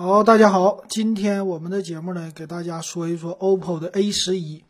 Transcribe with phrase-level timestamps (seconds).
[0.00, 4.62] 好，大家好，今天我们的节目呢，给大家说一说 OPPO 的 A 十一。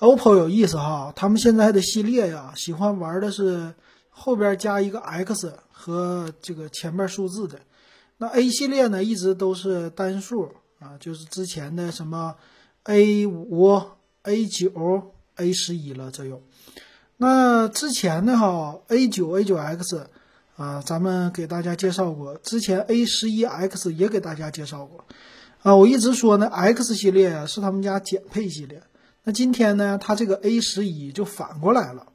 [0.00, 3.72] OPPO 有意思哈，他们现在的系列呀，喜欢玩的是
[4.08, 7.60] 后边加一个 X 和这个前面数字的。
[8.18, 12.34] 那 A 系列呢，一直都是单数啊，就是之前的什么
[12.82, 13.80] A 五、
[14.24, 16.42] A 九、A 十一了，这有。
[17.18, 20.10] 那之前的哈 A 九、A 九 X。
[20.60, 25.06] 啊，咱们给大家介绍过，之前 A 十一 X 也给大家介绍过。
[25.62, 28.82] 啊，我一直说呢，X 系列啊是他们家减配系列。
[29.24, 32.08] 那今天呢，它这个 A 十一就反过来了，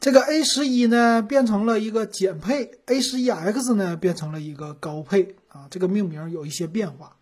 [0.00, 7.16] 这个 A 十一呢变成了一个减配，A 十一 X 呢变成了一个高配啊，这个命名有一些变化。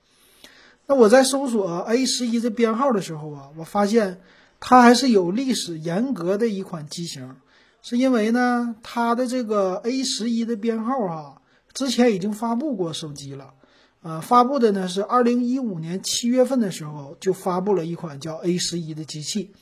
[0.89, 4.21] 那我在搜索 A 十一的编号的时候啊，我发现
[4.59, 7.37] 它还是有历史严格的一款机型。
[7.81, 11.43] 是因为呢，它的这个 A 十一的编号哈，
[11.73, 13.55] 之前已经发布过手机了，
[14.03, 19.53] 呃，发布的呢是二零一五年七月份的时候就发布了一款叫 A 十一的机器，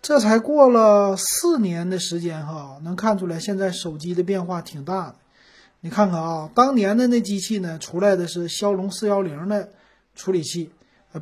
[0.00, 5.16] 这才过了四年的时间哈，能看出来现在手机的变化挺大的。
[5.80, 9.70] 你看看啊，当年的那机器呢，出来的是骁龙四幺零的
[10.14, 10.70] 处理器，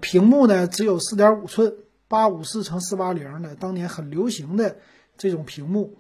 [0.01, 1.75] 屏幕呢只有四点五寸，
[2.09, 4.77] 八五四乘四八零的，当年很流行的。
[5.17, 5.97] 这种屏幕，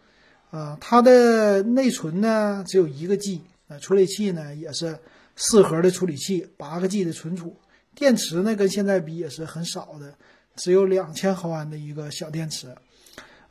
[0.51, 4.99] 啊，它的内存呢只有一个 G，啊，处理器呢也是
[5.37, 7.57] 四核的处理器，八个 G 的存储，
[7.95, 10.15] 电池呢跟现在比也是很少的，
[10.57, 12.75] 只有两千毫安的一个小电池。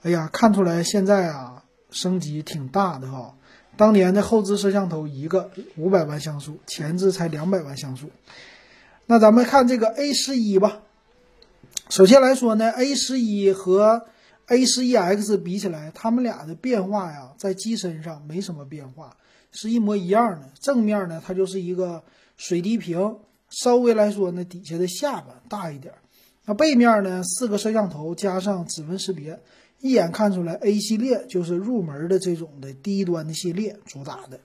[0.02, 3.36] 哎呀，看出来现在啊升级挺大的哈。
[3.76, 8.12] 当年的后置摄像头一个五百万像素，前置才两百万像素。
[9.08, 10.82] 那咱们看这个 A 十一吧。
[11.90, 14.06] 首先来说呢，A 十一和
[14.48, 19.16] A 十一 X 比起来，它们俩的变化呀，在机身上没什么变化，
[19.52, 20.50] 是一模一样的。
[20.60, 22.04] 正面呢，它就是一个
[22.36, 23.18] 水滴屏，
[23.50, 25.94] 稍微来说呢，底下的下巴大一点。
[26.46, 29.40] 那背面呢，四个摄像头加上指纹识别，
[29.80, 34.42] 一眼看出来 A 系列就是入门的这种的低端的系列主打的。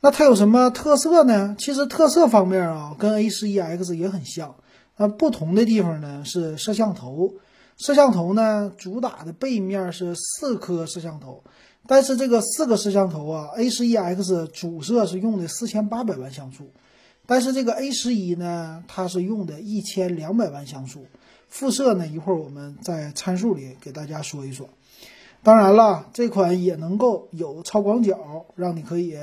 [0.00, 1.54] 那它有什么特色呢？
[1.56, 4.56] 其实特色方面啊，跟 A 十一 X 也很像。
[4.96, 7.32] 那不同的地方呢，是摄像头。
[7.84, 11.42] 摄像头呢，主打的背面是四颗摄像头，
[11.88, 16.70] 但是这个四个摄像头啊，A 十一 X 主摄是用的四千八百万像素，
[17.26, 21.06] 但是这个 A 十一呢，它是用的一千两百万像素，
[21.48, 24.68] 副摄呢，一会儿我们在参数里给大家说一说。
[25.42, 29.16] 当然了，这款也能够有超广角，让你可以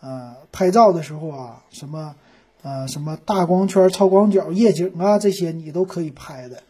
[0.00, 2.16] 呃拍照的时候啊，什么
[2.62, 6.60] 呃什么大光圈、超广角、夜景啊这些你都可以拍的。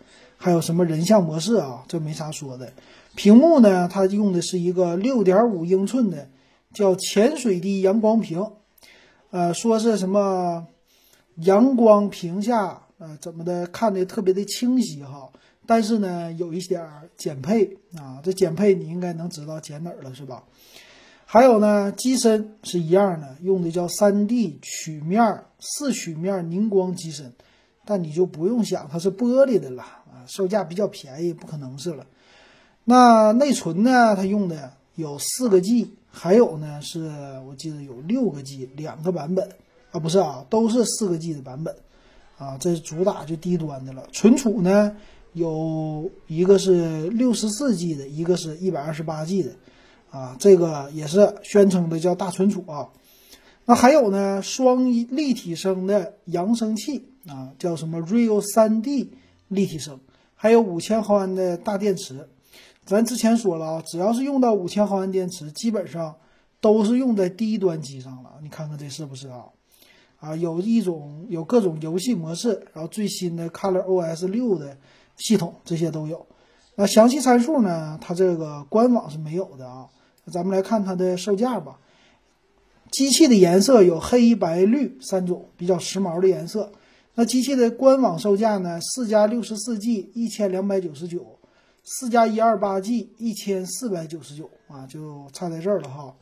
[0.42, 1.84] 还有什么人像模式啊？
[1.86, 2.72] 这没啥说的。
[3.14, 6.30] 屏幕呢，它用的是一个六点五英寸的，
[6.72, 8.50] 叫潜水滴阳光屏。
[9.32, 10.66] 呃，说是什么
[11.34, 15.28] 阳光屏下，呃，怎么的看的特别的清晰哈。
[15.66, 18.22] 但是呢，有一点减配啊。
[18.24, 20.44] 这减配你应该能知道减哪儿了是吧？
[21.26, 27.30] 还有呢，机身是一样的，用的叫三 D 曲面四曲面凝光机身，
[27.84, 29.84] 但你就不用想它是玻璃的了。
[30.26, 32.06] 售价比较便宜，不可能是了。
[32.84, 34.16] 那内存呢？
[34.16, 37.10] 它用的有四个 G，还有呢是
[37.47, 39.48] 我记得有六个 G，两个版本
[39.92, 41.75] 啊，不是啊，都是四个 G 的版本
[42.38, 42.56] 啊。
[42.59, 44.04] 这是主打就低端的了。
[44.12, 44.97] 存储呢，
[45.34, 49.53] 有一个是六十四 G 的，一个是一百二十八 G 的
[50.10, 50.36] 啊。
[50.41, 52.88] 这个也是宣称的叫大存储啊。
[53.66, 59.09] 那还有呢，双立体声的扬声器啊，叫什么 Real 3D
[59.48, 60.00] 立体声。
[60.42, 62.26] 还有五千毫安的大电池，
[62.86, 66.14] 咱之前说了啊，只要是用到五千毫安电池，基本上
[66.62, 68.30] 都是用在低端机上了。
[68.42, 69.44] 你看看这是不是啊？
[70.18, 74.78] 啊，有一种有各种游戏模式，然后最新的 Color OS 六的
[75.18, 76.26] 系统，这些都有。
[76.74, 77.98] 那详细参数呢？
[78.00, 79.88] 它这个官网是没有的啊。
[80.32, 81.78] 咱们来看它的售价吧。
[82.90, 86.72] 机器的颜色有黑白绿三种比较时髦的颜色。
[87.15, 88.80] 那机器的官网售价呢？
[88.80, 91.39] 四加六十四 G 一千两百九十九，
[91.83, 96.15] 四加一二八 G 一千四百九十九啊，就差在这儿了哈。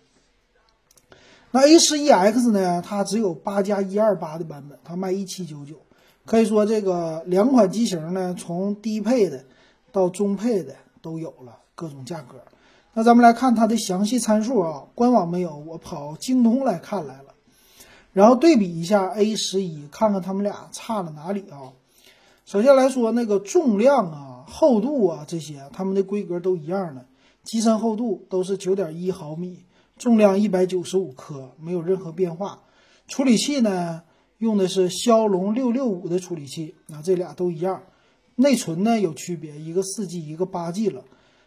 [1.51, 2.83] 那 A 十一 X 呢？
[2.83, 5.77] 它只有八加一二八的版本，它卖一七九九。
[6.25, 9.45] 可以说这个两款机型呢，从低配的
[9.93, 12.37] 到中配的都有了各种价格。
[12.95, 17.35] 那咱们来看它的详细参数啊，官网没有，我跑京东来看来了。
[18.19, 21.71] 然后对比一下 A 十一，看看它们俩差了哪里啊？
[22.45, 27.07] 首先来说，那个重量啊、厚度啊这些，它们的规格都一样的，
[27.45, 29.61] 机身厚度都是九点一毫米，
[29.97, 32.59] 重量一百九十五克，没有任何变化。
[33.07, 34.03] 处理器呢
[34.39, 37.81] 用的是骁龙六六五的处理器，啊，这俩都一样。
[38.35, 41.05] 内存呢有区别，一个四 G，一个八 G 了。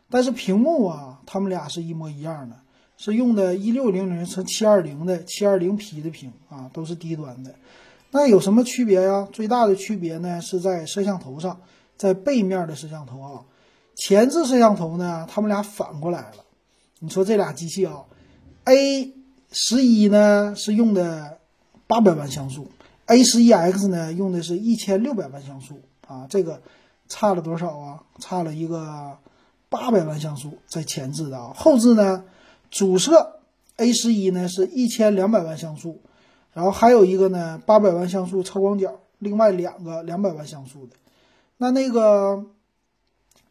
[0.09, 2.55] 但是屏幕啊，它们俩是一模一样的，
[3.03, 7.55] 是用的一六零零乘七二零的七二零 P 的屏啊，都是低端的。
[8.11, 9.27] 那有什么区别呀？
[9.33, 11.59] 最大的区别呢是在摄像头上，
[11.97, 13.41] 在背面的摄像头啊，
[13.95, 16.45] 前置摄像头呢，它们俩反过来了。
[16.99, 18.03] 你说这俩机器啊
[18.65, 19.11] ，A
[19.51, 21.39] 十一呢是用的
[21.87, 22.67] 八百万像素
[23.07, 26.61] ，A 十一 X 呢用的是一千六百万像素啊，这个
[27.07, 28.03] 差了多少啊？
[28.19, 29.17] 差了一个。
[29.69, 32.25] 八百万像素在前置的啊，后置呢，
[32.71, 33.41] 主摄
[33.75, 36.01] A 十一呢是一千两百万像素，
[36.53, 40.95] 然后还有一个呢八百万像素超广角，另外两个两百万像素的。
[41.57, 42.45] 那那个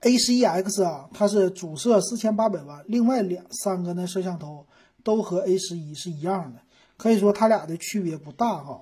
[0.00, 4.66] A 十一 X 啊，它是主摄四千八百万，另外两三个呢摄像头
[5.04, 6.60] 都和 A 十一是一样的，
[6.96, 8.80] 可以说它俩的区别不大哈。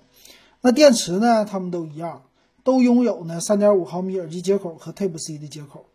[0.61, 2.23] 那电池呢，它们都一样，
[2.63, 5.87] 都拥有呢三点五毫米耳机接口和 Type C 的接口。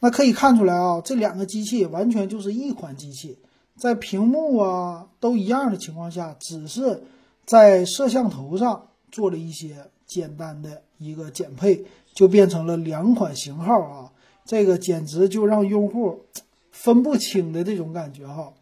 [0.00, 3.38] 那可以看出来啊，这两个机器完全就是一款机器，
[3.80, 7.02] 在屏幕啊都一样的情况下，只是
[7.46, 14.12] 在摄像头上做了一些简单的一个减配，就变成了两款型号啊，
[14.44, 16.26] 这个简直就让用户
[16.70, 18.52] 分不清的这种感觉哈。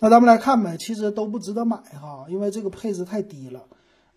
[0.00, 3.62] 那咱们来看呗，其实都不值得买哈，因为这个配置太低了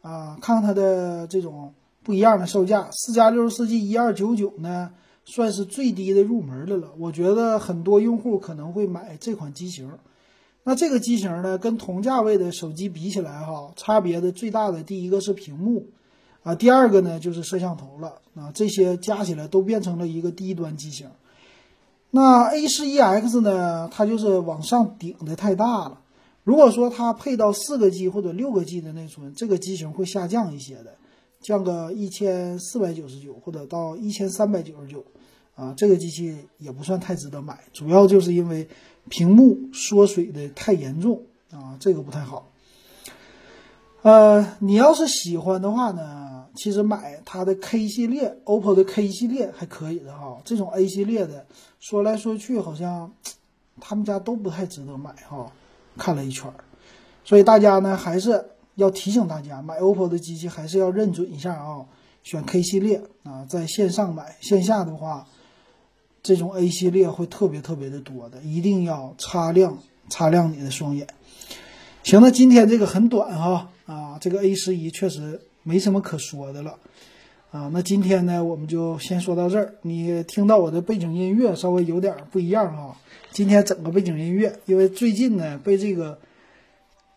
[0.01, 0.35] 啊。
[0.41, 1.71] 看看它的这种
[2.01, 4.91] 不一样的售价，四加六十四 G 一二九九呢。
[5.27, 9.89] 算是最低的入门的了，我觉得很多用户可能会买这款机型。
[10.67, 15.85] 那这个机型呢，跟同价位的手机比起来，哈，差别的最大的第一个是屏幕，
[16.43, 21.07] 啊，第二个呢就是摄像头了，啊，这些加起来都变成了一个低端机型。
[22.09, 26.01] 那 A 十一 X 呢，它就是往上顶的太大了。
[26.43, 30.95] 如果说它配到四个 G 或者六个 G 的内存，这个机型会下降一些的。
[31.41, 35.05] 降个一千四百九十九，或者到一千三百九十九，
[35.53, 38.67] 啊，这个机器也不算太值得买，主要就是因为
[39.09, 42.51] 屏幕缩水的太严重啊，这个不太好。
[44.01, 50.41] 呃，你要是喜欢的话呢，其实买它的 K 系列，OPPO 的 K 系列还可以的哈。
[50.45, 51.45] 这种 A 系列的，
[51.79, 53.13] 说来说去好像
[53.79, 55.51] 他们家都不太值得买哈。
[55.97, 56.51] 看了一圈，
[57.23, 58.45] 所以大家呢还是。
[58.75, 61.85] 要提醒大家，买 OPPO 的机器还是要认准一下啊，
[62.23, 65.25] 选 K 系列啊，在线上买，线下的话，
[66.25, 69.77] 这种 A 系列会特别特别的多的，一定要擦亮
[70.09, 71.05] 擦亮你的双眼。
[72.01, 76.79] 行，那今天这个很短哈啊，这个 A 十一确实没什么可说的了
[77.51, 77.69] 啊。
[77.71, 79.75] 那今天呢，我们就先说到这儿。
[79.83, 82.97] 你听到我的背景音乐稍微有点不一样哈，
[83.31, 86.17] 今天整个背景音乐，因为最近呢被这个。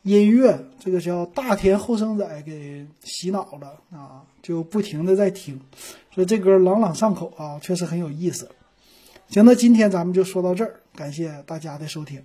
[0.05, 5.61] 音乐这个叫大田后生仔给洗脑了啊，就不停的在听，
[6.15, 8.49] 所以这歌朗朗上口啊，确实很有意思。
[9.29, 12.23] 行，那今天咱们就说到这儿，感谢大家的收听。